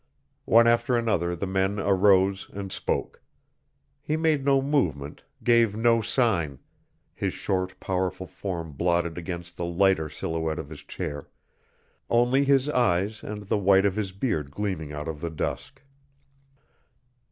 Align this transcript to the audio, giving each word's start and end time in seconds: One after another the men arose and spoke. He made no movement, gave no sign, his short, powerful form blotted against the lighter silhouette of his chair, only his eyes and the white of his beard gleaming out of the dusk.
One 0.45 0.65
after 0.65 0.97
another 0.97 1.35
the 1.35 1.45
men 1.45 1.77
arose 1.79 2.49
and 2.51 2.71
spoke. 2.71 3.21
He 4.01 4.17
made 4.17 4.43
no 4.43 4.59
movement, 4.59 5.21
gave 5.43 5.75
no 5.75 6.01
sign, 6.01 6.57
his 7.13 7.35
short, 7.35 7.79
powerful 7.79 8.25
form 8.25 8.71
blotted 8.71 9.15
against 9.19 9.57
the 9.57 9.65
lighter 9.65 10.09
silhouette 10.09 10.57
of 10.57 10.69
his 10.71 10.81
chair, 10.81 11.27
only 12.09 12.43
his 12.43 12.67
eyes 12.67 13.21
and 13.21 13.43
the 13.43 13.59
white 13.59 13.85
of 13.85 13.95
his 13.95 14.11
beard 14.11 14.49
gleaming 14.49 14.91
out 14.91 15.07
of 15.07 15.21
the 15.21 15.29
dusk. 15.29 15.83